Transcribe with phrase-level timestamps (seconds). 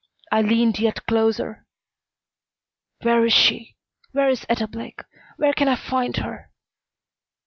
[0.31, 1.67] I leaned yet closer.
[3.03, 3.75] "Where is she?
[4.13, 5.01] Where is Etta Blake?
[5.37, 6.49] Where can I find her?"